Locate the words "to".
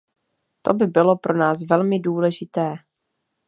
0.61-0.73